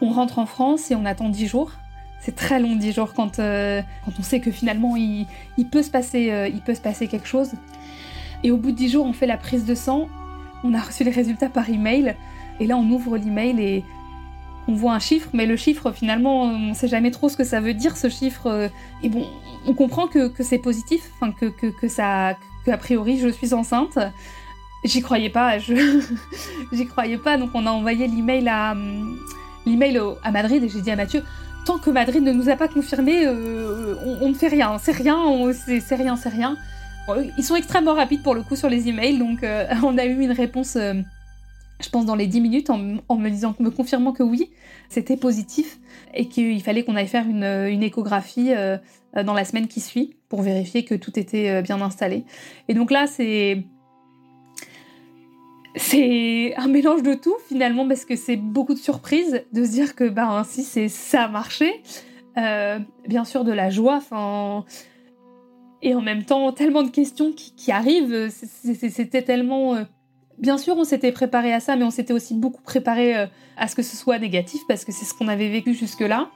On 0.02 0.10
rentre 0.10 0.38
en 0.38 0.46
France 0.46 0.90
et 0.90 0.94
on 0.94 1.04
attend 1.04 1.28
10 1.28 1.46
jours. 1.46 1.72
C'est 2.20 2.36
très 2.36 2.60
long, 2.60 2.76
10 2.76 2.92
jours, 2.92 3.14
quand, 3.14 3.38
euh, 3.38 3.80
quand 4.04 4.12
on 4.18 4.22
sait 4.22 4.40
que 4.40 4.50
finalement 4.50 4.94
il, 4.96 5.26
peut 5.70 5.82
se 5.82 5.90
passer, 5.90 6.30
euh, 6.30 6.48
il 6.48 6.60
peut 6.60 6.74
se 6.74 6.80
passer 6.80 7.08
quelque 7.08 7.26
chose. 7.26 7.52
Et 8.44 8.50
au 8.50 8.58
bout 8.58 8.72
de 8.72 8.76
10 8.76 8.90
jours, 8.90 9.06
on 9.06 9.12
fait 9.12 9.26
la 9.26 9.38
prise 9.38 9.64
de 9.64 9.74
sang, 9.74 10.08
on 10.62 10.74
a 10.74 10.80
reçu 10.80 11.02
les 11.02 11.10
résultats 11.10 11.48
par 11.48 11.68
email, 11.70 12.14
et 12.58 12.66
là 12.66 12.76
on 12.76 12.88
ouvre 12.90 13.16
l'email 13.16 13.60
et 13.60 13.84
on 14.68 14.74
voit 14.74 14.92
un 14.92 14.98
chiffre, 14.98 15.30
mais 15.32 15.46
le 15.46 15.56
chiffre 15.56 15.92
finalement 15.92 16.42
on 16.42 16.58
ne 16.58 16.74
sait 16.74 16.88
jamais 16.88 17.10
trop 17.10 17.30
ce 17.30 17.36
que 17.36 17.44
ça 17.44 17.60
veut 17.60 17.74
dire 17.74 17.96
ce 17.96 18.10
chiffre. 18.10 18.46
Euh, 18.46 18.68
et 19.02 19.08
bon, 19.08 19.26
on 19.66 19.72
comprend 19.72 20.06
que, 20.06 20.30
c'est 20.40 20.58
positif, 20.58 21.10
enfin 21.14 21.32
que, 21.32 21.46
que, 21.46 21.68
que 21.68 21.88
ça, 21.88 22.36
que 22.66 22.76
priori 22.76 23.18
je 23.18 23.28
suis 23.28 23.54
enceinte. 23.54 23.98
J'y 24.84 25.00
croyais 25.00 25.30
pas, 25.30 25.58
je 25.58 25.74
j'y 26.72 26.86
croyais 26.86 27.18
pas, 27.18 27.38
donc 27.38 27.50
on 27.54 27.66
a 27.66 27.70
envoyé 27.70 28.06
l'email 28.08 28.46
à 28.48 28.74
l'email 29.66 29.98
à 30.22 30.30
Madrid 30.30 30.62
et 30.62 30.68
j'ai 30.68 30.80
dit 30.82 30.90
à 30.90 30.96
Mathieu 30.96 31.22
tant 31.64 31.78
que 31.78 31.90
Madrid 31.90 32.22
ne 32.22 32.32
nous 32.32 32.48
a 32.48 32.56
pas 32.56 32.68
confirmé, 32.68 33.26
euh, 33.26 33.94
on, 34.20 34.28
ne 34.28 34.34
fait 34.34 34.48
rien. 34.48 34.78
C'est 34.78 34.92
rien, 34.92 35.18
c'est 35.52 35.94
rien, 35.94 36.16
c'est 36.16 36.28
rien. 36.28 36.56
ils 37.38 37.44
sont 37.44 37.56
extrêmement 37.56 37.94
rapides 37.94 38.22
pour 38.22 38.34
le 38.34 38.42
coup 38.42 38.56
sur 38.56 38.68
les 38.68 38.88
emails, 38.88 39.18
donc 39.18 39.42
euh, 39.42 39.66
on 39.82 39.98
a 39.98 40.04
eu 40.04 40.20
une 40.20 40.32
réponse, 40.32 40.76
euh, 40.76 40.94
je 41.80 41.88
pense, 41.88 42.06
dans 42.06 42.14
les 42.14 42.26
10 42.26 42.40
minutes 42.40 42.70
en, 42.70 42.78
me 42.78 43.28
disant, 43.28 43.54
me 43.58 43.70
confirmant 43.70 44.12
que 44.12 44.22
oui, 44.22 44.50
c'était 44.88 45.16
positif 45.16 45.78
et 46.14 46.26
qu'il 46.26 46.62
fallait 46.62 46.84
qu'on 46.84 46.96
aille 46.96 47.08
faire 47.08 47.26
une 47.26 47.82
échographie 47.82 48.50
dans 49.14 49.32
la 49.32 49.44
semaine 49.44 49.68
qui 49.68 49.80
suit 49.80 50.16
pour 50.28 50.42
vérifier 50.42 50.84
que 50.84 50.94
tout 50.94 51.16
était 51.18 51.62
bien 51.62 51.80
installé. 51.80 52.24
Et 52.68 52.74
donc 52.74 52.90
là, 52.90 53.06
c'est 53.06 53.64
c'est 55.76 56.54
un 56.56 56.68
mélange 56.68 57.02
de 57.02 57.14
tout 57.14 57.36
finalement 57.48 57.86
parce 57.86 58.04
que 58.04 58.16
c'est 58.16 58.36
beaucoup 58.36 58.74
de 58.74 58.78
surprises 58.78 59.44
de 59.52 59.64
se 59.64 59.70
dire 59.70 59.94
que 59.94 60.08
bah 60.08 60.28
ainsi 60.28 60.62
c'est 60.62 60.88
ça 60.88 61.24
a 61.24 61.28
marché. 61.28 61.82
Euh, 62.38 62.78
bien 63.08 63.24
sûr 63.24 63.44
de 63.44 63.52
la 63.52 63.70
joie, 63.70 63.96
enfin 63.96 64.64
et 65.82 65.94
en 65.94 66.00
même 66.00 66.24
temps 66.24 66.52
tellement 66.52 66.82
de 66.82 66.90
questions 66.90 67.32
qui, 67.32 67.72
arrivent. 67.72 68.28
C'était 68.30 69.22
tellement 69.22 69.76
euh, 69.76 69.84
Bien 70.40 70.56
sûr, 70.56 70.74
on 70.78 70.84
s'était 70.84 71.12
préparé 71.12 71.52
à 71.52 71.60
ça, 71.60 71.76
mais 71.76 71.84
on 71.84 71.90
s'était 71.90 72.14
aussi 72.14 72.34
beaucoup 72.34 72.62
préparé 72.62 73.14
euh, 73.14 73.26
à 73.58 73.68
ce 73.68 73.76
que 73.76 73.82
ce 73.82 73.94
soit 73.94 74.18
négatif 74.18 74.62
parce 74.66 74.86
que 74.86 74.92
c'est 74.92 75.04
ce 75.04 75.12
qu'on 75.12 75.28
avait 75.28 75.50
vécu 75.50 75.74
jusque-là. 75.74 76.30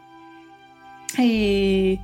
Et, 1.19 1.99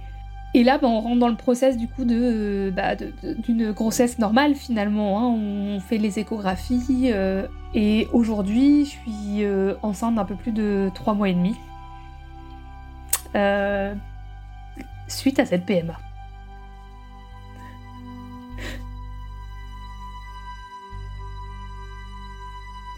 et 0.52 0.64
là, 0.64 0.78
bah, 0.78 0.88
on 0.88 1.00
rentre 1.00 1.21
dans 1.21 1.28
le 1.28 1.37
process 1.37 1.76
du 1.76 1.87
coup 1.87 2.04
de, 2.04 2.73
bah, 2.75 2.97
d'une 3.23 3.71
grossesse 3.71 4.19
normale 4.19 4.57
finalement. 4.57 5.21
Hein. 5.21 5.28
On 5.28 5.80
fait 5.80 5.99
les 5.99 6.19
échographies 6.19 7.11
euh, 7.12 7.47
et 7.73 8.09
aujourd'hui, 8.12 8.85
je 8.85 8.90
suis 8.90 9.45
euh, 9.45 9.75
enceinte 9.83 10.16
d'un 10.16 10.25
peu 10.25 10.35
plus 10.35 10.50
de 10.50 10.90
3 10.95 11.14
mois 11.14 11.28
et 11.28 11.35
demi 11.35 11.54
euh, 13.37 13.95
suite 15.07 15.38
à 15.38 15.47
cette 15.47 15.64
PMA. 15.66 15.95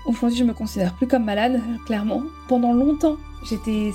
Aujourd'hui, 0.06 0.38
je 0.38 0.44
me 0.44 0.54
considère 0.54 0.94
plus 0.94 1.06
comme 1.06 1.24
malade, 1.24 1.60
clairement. 1.84 2.22
Pendant 2.48 2.72
longtemps, 2.72 3.18
c'était 3.44 3.92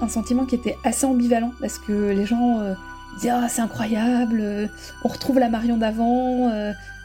un 0.00 0.08
sentiment 0.08 0.44
qui 0.44 0.56
était 0.56 0.76
assez 0.84 1.06
ambivalent 1.06 1.52
parce 1.60 1.78
que 1.78 2.10
les 2.10 2.26
gens 2.26 2.74
Dis 3.20 3.28
ah 3.30 3.48
c'est 3.48 3.62
incroyable, 3.62 4.70
on 5.04 5.08
retrouve 5.08 5.38
la 5.38 5.48
Marion 5.48 5.76
d'avant, 5.76 6.50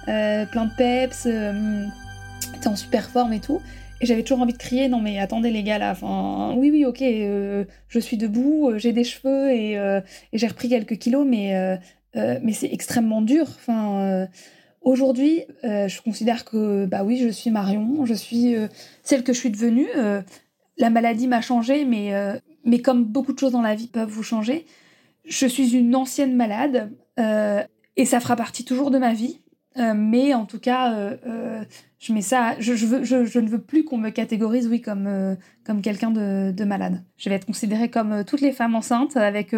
plein 0.06 0.66
de 0.66 0.76
peps, 0.78 1.24
t'es 1.24 2.68
en 2.68 2.76
super 2.76 3.10
forme 3.10 3.34
et 3.34 3.40
tout. 3.40 3.62
Et 4.00 4.06
j'avais 4.06 4.22
toujours 4.22 4.42
envie 4.42 4.54
de 4.54 4.58
crier, 4.58 4.90
non 4.90 5.00
mais 5.00 5.18
attendez 5.18 5.50
les 5.50 5.64
gars 5.64 5.80
là, 5.80 5.92
enfin, 5.92 6.54
oui 6.56 6.70
oui 6.72 6.86
ok, 6.86 7.00
je 7.00 8.00
suis 8.00 8.18
debout, 8.18 8.74
j'ai 8.76 8.92
des 8.92 9.04
cheveux 9.04 9.50
et, 9.52 10.02
j'ai 10.34 10.48
repris 10.48 10.70
quelques 10.70 10.98
kilos, 10.98 11.26
mais, 11.28 11.80
mais 12.14 12.54
c'est 12.54 12.72
extrêmement 12.72 13.22
dur. 13.24 13.48
Enfin, 13.48 14.28
Aujourd'hui, 14.84 15.44
euh, 15.64 15.88
je 15.88 16.02
considère 16.02 16.44
que 16.44 16.86
bah 16.86 17.04
oui, 17.06 17.18
je 17.18 17.30
suis 17.30 17.52
Marion, 17.52 18.06
je 18.06 18.14
suis 18.14 18.56
euh, 18.56 18.68
celle 19.02 19.24
que 19.24 19.32
je 19.32 19.40
suis 19.40 19.50
devenue. 19.50 19.88
Euh, 19.96 20.22
la 20.78 20.90
maladie 20.90 21.28
m'a 21.28 21.40
changé, 21.40 21.86
mais, 21.86 22.12
mais 22.66 22.80
comme 22.80 23.06
beaucoup 23.06 23.32
de 23.32 23.38
choses 23.38 23.52
dans 23.52 23.62
la 23.62 23.76
vie 23.76 23.88
peuvent 23.88 24.10
vous 24.10 24.24
changer, 24.24 24.66
je 25.26 25.48
suis 25.48 25.76
une 25.76 25.96
ancienne 25.96 26.36
malade 26.36 26.92
et 27.96 28.06
ça 28.06 28.20
fera 28.20 28.36
partie 28.36 28.66
toujours 28.66 28.92
de 28.92 28.98
ma 28.98 29.14
vie. 29.14 29.40
mais 29.76 30.34
en 30.34 30.46
tout 30.46 30.60
cas, 30.60 31.12
je 32.00 32.14
mets 32.14 32.22
ça. 32.22 32.56
Je, 32.60 32.74
veux, 32.74 33.04
je, 33.04 33.40
ne 33.40 33.48
veux 33.48 33.62
plus 33.62 33.86
qu'on 33.86 33.98
me 33.98 34.10
catégorise, 34.10 34.68
oui, 34.68 34.82
comme, 34.82 35.38
comme 35.66 35.82
quelqu'un 35.82 36.12
de, 36.12 36.52
de, 36.52 36.64
malade. 36.66 37.04
Je 37.18 37.30
vais 37.30 37.36
être 37.36 37.46
considérée 37.46 37.90
comme 37.90 38.24
toutes 38.26 38.42
les 38.42 38.52
femmes 38.52 38.76
enceintes, 38.76 39.16
avec 39.16 39.54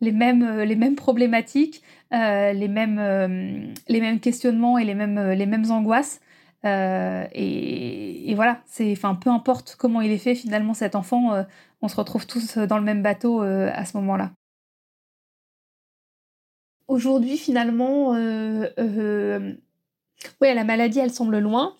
les, 0.00 0.12
mêmes, 0.12 0.60
les 0.60 0.76
mêmes 0.76 0.96
problématiques, 0.96 1.82
euh, 2.14 2.52
les, 2.52 2.68
mêmes, 2.68 2.98
euh, 2.98 3.72
les 3.86 4.00
mêmes 4.00 4.18
questionnements 4.18 4.78
et 4.78 4.84
les 4.84 4.94
mêmes, 4.94 5.32
les 5.32 5.46
mêmes 5.46 5.70
angoisses. 5.70 6.20
Euh, 6.64 7.26
et, 7.32 8.32
voilà, 8.34 8.62
c'est, 8.66 8.90
enfin, 8.92 9.14
peu 9.14 9.30
importe 9.30 9.76
comment 9.78 10.00
il 10.00 10.10
est 10.10 10.18
fait, 10.18 10.34
finalement, 10.34 10.74
cet 10.74 10.94
enfant, 10.94 11.44
on 11.82 11.88
se 11.88 11.96
retrouve 11.96 12.26
tous 12.26 12.58
dans 12.58 12.78
le 12.78 12.84
même 12.84 13.02
bateau 13.02 13.40
à 13.42 13.84
ce 13.84 13.96
moment-là. 13.98 14.32
Aujourd'hui, 16.88 17.36
finalement, 17.36 18.12
oui, 20.40 20.54
la 20.54 20.64
maladie, 20.64 20.98
elle 20.98 21.12
semble 21.12 21.38
loin. 21.38 21.74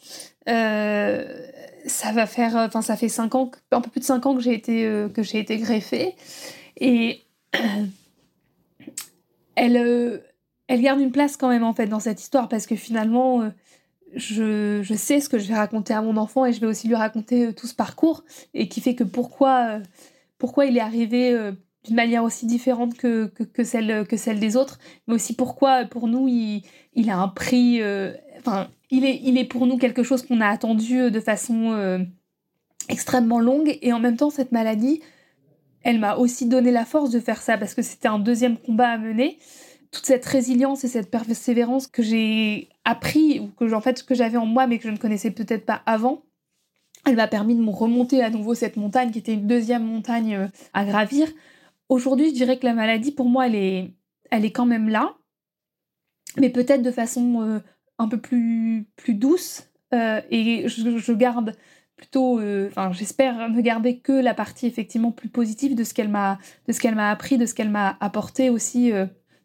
ça 0.46 2.12
va 2.12 2.26
faire, 2.26 2.54
enfin, 2.56 2.82
ça 2.82 2.96
fait 2.96 3.08
cinq 3.08 3.34
ans, 3.34 3.50
un 3.72 3.80
peu 3.80 3.90
plus 3.90 4.00
de 4.00 4.04
cinq 4.04 4.26
ans 4.26 4.34
que 4.34 4.42
j'ai 4.42 4.54
été, 4.54 5.06
que 5.12 5.22
j'ai 5.22 5.38
été 5.38 5.56
greffée. 5.56 6.14
Et 6.78 7.22
elle, 9.56 9.76
euh, 9.76 10.18
elle 10.68 10.80
garde 10.80 11.00
une 11.00 11.12
place 11.12 11.36
quand 11.36 11.48
même 11.48 11.64
en 11.64 11.74
fait 11.74 11.86
dans 11.86 12.00
cette 12.00 12.20
histoire 12.20 12.48
parce 12.48 12.66
que 12.66 12.76
finalement, 12.76 13.42
euh, 13.42 13.50
je, 14.14 14.94
sais 14.94 15.20
ce 15.20 15.28
que 15.28 15.38
je 15.38 15.48
vais 15.48 15.54
raconter 15.54 15.94
à 15.94 16.02
mon 16.02 16.16
enfant 16.16 16.46
et 16.46 16.52
je 16.52 16.60
vais 16.60 16.66
aussi 16.66 16.88
lui 16.88 16.94
raconter 16.94 17.46
euh, 17.46 17.52
tout 17.52 17.66
ce 17.66 17.74
parcours 17.74 18.24
et 18.54 18.68
qui 18.68 18.80
fait 18.80 18.94
que 18.94 19.04
pourquoi, 19.04 19.80
pourquoi 20.38 20.66
il 20.66 20.76
est 20.76 20.80
arrivé 20.80 21.52
d'une 21.88 21.96
manière 21.96 22.22
aussi 22.22 22.46
différente 22.46 22.96
que, 22.96 23.26
que, 23.26 23.64
celle, 23.64 24.06
que 24.06 24.16
celle 24.16 24.38
des 24.38 24.56
autres, 24.56 24.78
mais 25.06 25.14
aussi 25.14 25.34
pourquoi 25.34 25.84
pour 25.84 26.06
nous 26.06 26.28
il, 26.28 26.62
il 26.94 27.10
a 27.10 27.18
un 27.18 27.28
prix, 27.28 27.80
enfin 28.38 28.68
il 28.90 29.04
est, 29.04 29.20
il 29.24 29.36
est 29.36 29.44
pour 29.44 29.66
nous 29.66 29.76
quelque 29.76 30.02
chose 30.02 30.22
qu'on 30.22 30.40
a 30.40 30.48
attendu 30.48 31.10
de 31.10 31.20
façon 31.20 32.06
extrêmement 32.88 33.40
longue 33.40 33.78
et 33.82 33.92
en 33.92 34.00
même 34.00 34.16
temps 34.16 34.30
cette 34.30 34.52
maladie 34.52 35.00
elle 35.82 35.98
m'a 35.98 36.16
aussi 36.16 36.46
donné 36.46 36.70
la 36.70 36.84
force 36.84 37.10
de 37.10 37.20
faire 37.20 37.40
ça 37.40 37.56
parce 37.56 37.74
que 37.74 37.82
c'était 37.82 38.08
un 38.08 38.18
deuxième 38.18 38.56
combat 38.58 38.88
à 38.88 38.98
mener. 38.98 39.38
Toute 39.90 40.04
cette 40.04 40.26
résilience 40.26 40.84
et 40.84 40.88
cette 40.88 41.10
persévérance 41.10 41.86
que 41.86 42.02
j'ai 42.02 42.68
appris 42.84 43.40
ou 43.40 43.46
que 43.48 43.72
en 43.72 43.80
fait 43.80 44.04
que 44.04 44.14
j'avais 44.14 44.36
en 44.36 44.44
moi 44.44 44.66
mais 44.66 44.78
que 44.78 44.84
je 44.84 44.92
ne 44.92 44.98
connaissais 44.98 45.30
peut-être 45.30 45.64
pas 45.64 45.80
avant, 45.86 46.24
elle 47.06 47.16
m'a 47.16 47.26
permis 47.26 47.54
de 47.54 47.62
me 47.62 47.70
remonter 47.70 48.22
à 48.22 48.28
nouveau 48.28 48.54
cette 48.54 48.76
montagne 48.76 49.10
qui 49.10 49.18
était 49.18 49.32
une 49.32 49.46
deuxième 49.46 49.84
montagne 49.84 50.34
euh, 50.34 50.46
à 50.74 50.84
gravir. 50.84 51.26
Aujourd'hui, 51.88 52.30
je 52.30 52.34
dirais 52.34 52.58
que 52.58 52.66
la 52.66 52.74
maladie 52.74 53.12
pour 53.12 53.28
moi 53.28 53.46
elle 53.46 53.54
est 53.54 53.94
elle 54.30 54.44
est 54.44 54.52
quand 54.52 54.66
même 54.66 54.88
là, 54.88 55.16
mais 56.36 56.50
peut-être 56.50 56.82
de 56.82 56.90
façon 56.90 57.42
euh, 57.42 57.60
un 57.98 58.08
peu 58.08 58.18
plus 58.18 58.86
plus 58.96 59.14
douce 59.14 59.70
euh, 59.94 60.20
et 60.30 60.68
je 60.68 61.12
garde 61.12 61.56
plutôt, 61.96 62.38
euh, 62.38 62.68
enfin, 62.68 62.92
j'espère 62.92 63.48
ne 63.48 63.60
garder 63.60 63.98
que 63.98 64.12
la 64.12 64.34
partie 64.34 64.66
effectivement 64.66 65.10
plus 65.10 65.28
positive 65.28 65.74
de 65.74 65.82
ce 65.82 65.94
qu'elle 65.94 66.08
m'a, 66.08 66.38
de 66.68 66.72
ce 66.72 66.80
qu'elle 66.80 66.94
m'a 66.94 67.10
appris, 67.10 67.38
de 67.38 67.46
ce 67.46 67.54
qu'elle 67.54 67.70
m'a 67.70 67.96
apporté 68.00 68.50
aussi, 68.50 68.92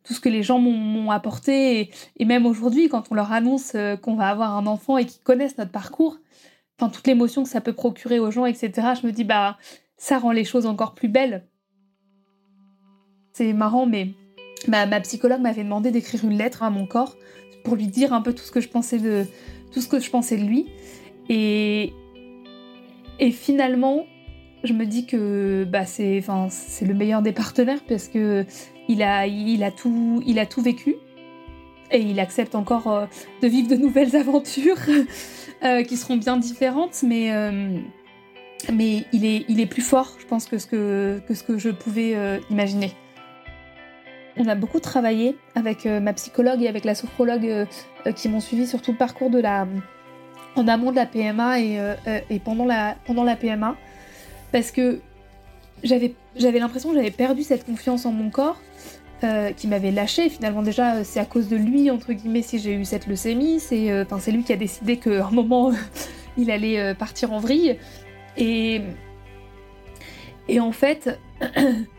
tout 0.03 0.13
ce 0.13 0.19
que 0.19 0.29
les 0.29 0.43
gens 0.43 0.59
m'ont 0.59 1.09
apporté, 1.09 1.89
et, 2.17 2.25
même 2.25 2.45
aujourd'hui, 2.45 2.89
quand 2.89 3.11
on 3.11 3.15
leur 3.15 3.31
annonce 3.31 3.75
qu'on 4.03 4.15
va 4.15 4.27
avoir 4.27 4.55
un 4.55 4.67
enfant 4.67 4.99
et 4.99 5.05
qu'ils 5.05 5.23
connaissent 5.23 5.57
notre 5.57 5.71
parcours, 5.71 6.19
enfin, 6.79 6.91
toute 6.91 7.07
l'émotion 7.07 7.43
que 7.43 7.49
ça 7.49 7.61
peut 7.61 7.73
procurer 7.73 8.19
aux 8.19 8.29
gens, 8.29 8.45
etc. 8.45 8.71
Je 9.01 9.07
me 9.07 9.11
dis, 9.11 9.23
bah, 9.23 9.57
ça 9.97 10.19
rend 10.19 10.31
les 10.31 10.43
choses 10.43 10.67
encore 10.67 10.93
plus 10.93 11.07
belles. 11.07 11.47
C'est 13.33 13.51
marrant, 13.51 13.87
mais 13.87 14.09
ma, 14.67 14.85
psychologue 15.01 15.41
m'avait 15.41 15.63
demandé 15.63 15.89
d'écrire 15.89 16.23
une 16.23 16.37
lettre 16.37 16.61
à 16.61 16.69
mon 16.69 16.85
corps 16.85 17.17
pour 17.63 17.75
lui 17.75 17.87
dire 17.87 18.13
un 18.13 18.21
peu 18.21 18.31
tout 18.33 18.43
ce 18.43 18.51
que 18.51 18.61
je 18.61 18.69
pensais 18.69 18.99
de, 18.99 19.25
lui. 20.35 20.67
Et, 21.29 21.91
finalement, 23.31 24.05
je 24.63 24.73
me 24.73 24.85
dis 24.85 25.07
que 25.07 25.65
bah, 25.67 25.85
c'est, 25.85 26.21
le 26.21 26.93
meilleur 26.93 27.23
des 27.23 27.31
partenaires 27.31 27.83
parce 27.87 28.07
que 28.07 28.45
il 28.87 29.01
a, 29.01 29.25
tout, 29.71 30.21
vécu 30.61 30.95
et 31.91 32.01
il 32.01 32.19
accepte 32.19 32.53
encore 32.53 32.87
euh, 32.87 33.05
de 33.41 33.47
vivre 33.47 33.67
de 33.67 33.75
nouvelles 33.75 34.15
aventures 34.15 34.77
euh, 35.63 35.83
qui 35.83 35.97
seront 35.97 36.17
bien 36.17 36.37
différentes, 36.37 37.01
mais 37.01 37.31
euh, 37.31 37.79
il 38.69 39.25
est, 39.25 39.65
plus 39.65 39.81
fort, 39.81 40.17
je 40.19 40.25
pense, 40.27 40.45
que, 40.45 40.59
ce 40.59 40.67
que 41.43 41.57
je 41.57 41.69
pouvais 41.69 42.41
imaginer. 42.51 42.91
On 44.37 44.47
a 44.47 44.55
beaucoup 44.55 44.79
travaillé 44.79 45.37
avec 45.55 45.85
ma 45.85 46.13
psychologue 46.13 46.61
et 46.63 46.67
avec 46.67 46.85
la 46.85 46.95
sophrologue 46.95 47.67
qui 48.15 48.29
m'ont 48.29 48.39
suivi 48.39 48.65
sur 48.65 48.81
tout 48.81 48.91
le 48.91 48.97
parcours 48.97 49.29
en 50.55 50.67
amont 50.67 50.91
de 50.91 50.95
la 50.95 51.05
PMA 51.05 51.57
euh, 51.57 51.95
euh, 52.07 52.19
et, 52.29 52.39
pendant, 52.39 52.65
la, 52.65 52.95
PMA. 53.35 53.75
Parce 54.51 54.71
que 54.71 54.99
j'avais 55.83 56.13
l'impression 56.59 56.89
que 56.89 56.95
j'avais 56.95 57.11
perdu 57.11 57.43
cette 57.43 57.65
confiance 57.65 58.05
en 58.05 58.11
mon 58.11 58.29
corps. 58.29 58.59
Euh, 59.23 59.51
qui 59.51 59.69
m'avait 59.69 59.91
lâché 59.91 60.27
finalement 60.27 60.63
déjà 60.63 61.05
c'est 61.05 61.21
à 61.21 61.23
cause 61.23 61.47
de 61.47 61.55
lui 61.55 61.89
entre 61.89 62.11
guillemets 62.11 62.41
si 62.41 62.59
j'ai 62.59 62.73
eu 62.73 62.83
cette 62.83 63.07
leucémie 63.07 63.61
c'est 63.61 64.03
lui 64.33 64.43
qui 64.43 64.51
a 64.51 64.57
décidé 64.57 64.97
qu'à 64.97 65.25
un 65.25 65.31
moment 65.31 65.71
il 66.37 66.51
allait 66.51 66.93
partir 66.93 67.31
en 67.31 67.39
vrille 67.39 67.77
et 68.35 68.81
en 70.59 70.73
fait 70.73 71.17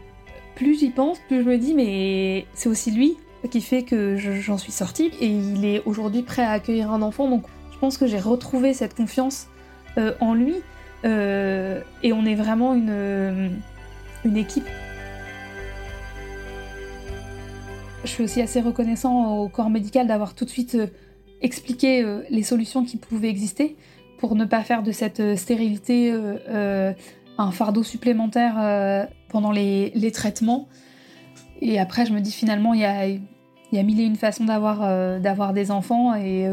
plus 0.54 0.78
j'y 0.78 0.90
pense 0.90 1.18
plus 1.20 1.42
je 1.42 1.48
me 1.48 1.58
dis 1.58 1.74
mais 1.74 2.46
c'est 2.54 2.68
aussi 2.68 2.90
lui 2.90 3.16
qui 3.50 3.60
fait 3.60 3.82
que 3.82 4.16
j'en 4.16 4.56
suis 4.56 4.72
sortie. 4.72 5.10
Et 5.20 5.26
il 5.26 5.64
est 5.64 5.82
aujourd'hui 5.84 6.22
prêt 6.22 6.42
à 6.42 6.52
accueillir 6.52 6.90
un 6.90 7.02
enfant. 7.02 7.28
Donc 7.28 7.44
pense 7.84 7.98
que 7.98 8.06
j'ai 8.06 8.18
retrouvé 8.18 8.72
cette 8.72 8.94
confiance 8.94 9.48
euh, 9.98 10.14
en 10.20 10.32
lui. 10.32 10.54
Euh, 11.04 11.82
et 12.02 12.14
on 12.14 12.24
est 12.24 12.34
vraiment 12.34 12.72
une, 12.72 12.88
euh, 12.88 13.48
une 14.24 14.38
équipe. 14.38 14.64
Je 18.04 18.08
suis 18.08 18.24
aussi 18.24 18.40
assez 18.40 18.62
reconnaissant 18.62 19.36
au 19.36 19.50
corps 19.50 19.68
médical 19.68 20.06
d'avoir 20.06 20.34
tout 20.34 20.46
de 20.46 20.50
suite 20.50 20.78
expliqué 21.42 22.06
les 22.30 22.42
solutions 22.42 22.86
qui 22.86 22.96
pouvaient 22.96 23.28
exister 23.28 23.76
pour 24.18 24.34
ne 24.34 24.46
pas 24.46 24.62
faire 24.62 24.82
de 24.82 24.92
cette 24.92 25.36
stérilité 25.36 26.14
un 27.38 27.50
fardeau 27.50 27.82
supplémentaire 27.82 29.08
pendant 29.34 29.50
les, 29.50 29.90
les, 29.94 30.12
traitements. 30.12 30.68
Et 31.60 31.78
après, 31.78 32.06
je 32.06 32.12
me 32.12 32.20
dis 32.20 32.32
finalement, 32.32 32.72
il 32.72 32.80
y 32.80 32.84
a, 32.84 33.06
y 33.06 33.78
a 33.78 33.82
mille 33.82 34.00
et 34.00 34.04
une 34.04 34.16
façons 34.16 34.44
d'avoir 34.44 34.78
d'avoir 35.20 35.52
des 35.52 35.70
enfants 35.70 36.14
et 36.14 36.46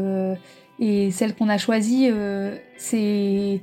et 0.78 1.12
celle 1.12 1.36
qu'on 1.36 1.48
a 1.48 1.58
choisie, 1.58 2.08
euh, 2.10 2.56
c'est 2.76 3.60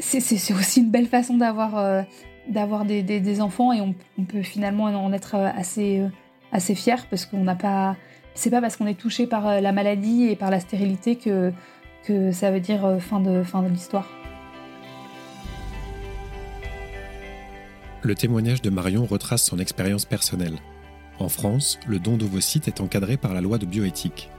c'est 0.00 0.54
aussi 0.54 0.80
une 0.80 0.90
belle 0.90 1.06
façon 1.06 1.36
d'avoir 1.36 1.78
euh, 1.78 2.02
d'avoir 2.48 2.84
des, 2.84 3.02
des, 3.02 3.40
enfants 3.40 3.72
et 3.72 3.80
on, 3.80 3.94
peut 4.24 4.42
finalement 4.42 4.84
en 4.84 5.12
être 5.12 5.36
assez, 5.36 6.00
euh, 6.00 6.08
assez 6.50 6.74
fier 6.74 7.06
parce 7.08 7.26
qu'on 7.26 7.44
n'a 7.44 7.54
pas. 7.54 7.96
C'est 8.34 8.50
pas 8.50 8.60
parce 8.60 8.76
qu'on 8.76 8.86
est 8.86 8.98
touché 8.98 9.26
par 9.28 9.60
la 9.60 9.72
maladie 9.72 10.24
et 10.24 10.36
par 10.36 10.50
la 10.50 10.58
stérilité 10.58 11.16
que, 11.16 11.52
que 12.04 12.32
ça 12.32 12.50
veut 12.50 12.60
dire 12.60 12.96
fin 13.00 13.20
de, 13.20 13.42
fin 13.42 13.62
de 13.62 13.68
l'histoire. 13.68 14.08
Le 18.02 18.14
témoignage 18.14 18.62
de 18.62 18.70
Marion 18.70 19.04
retrace 19.04 19.44
son 19.44 19.58
expérience 19.58 20.06
personnelle. 20.06 20.58
En 21.18 21.28
France, 21.28 21.78
le 21.86 21.98
don 21.98 22.16
d'ovocytes 22.16 22.66
est 22.66 22.80
encadré 22.80 23.18
par 23.18 23.34
la 23.34 23.42
loi 23.42 23.58
de 23.58 23.66
bioéthique. 23.66 24.30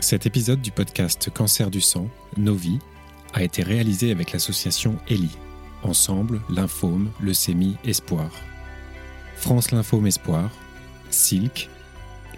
Cet 0.00 0.26
épisode 0.26 0.60
du 0.60 0.72
podcast 0.72 1.30
Cancer 1.32 1.70
du 1.70 1.80
sang, 1.80 2.10
Nos 2.36 2.54
vies, 2.54 2.80
a 3.32 3.42
été 3.42 3.62
réalisé 3.62 4.10
avec 4.10 4.32
l'association 4.32 4.98
ELI, 5.08 5.30
Ensemble, 5.82 6.42
Lymphome, 6.50 7.10
Leucémie, 7.18 7.78
Espoir. 7.84 8.30
France 9.36 9.70
Lymphome 9.70 10.06
Espoir, 10.06 10.50
SILC, 11.12 11.68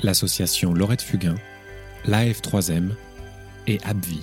l'association 0.03 0.75
Laurette 0.75 1.03
Fugain, 1.03 1.37
l'AF3M 2.07 2.91
et 3.67 3.79
Abvi. 3.85 4.21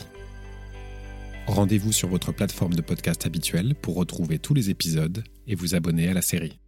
Rendez-vous 1.48 1.92
sur 1.92 2.08
votre 2.08 2.32
plateforme 2.32 2.76
de 2.76 2.82
podcast 2.82 3.26
habituelle 3.26 3.76
pour 3.76 3.96
retrouver 3.96 4.40
tous 4.40 4.54
les 4.54 4.70
épisodes 4.70 5.24
et 5.48 5.56
vous 5.56 5.76
abonner 5.76 6.08
à 6.08 6.14
la 6.14 6.22
série. 6.22 6.61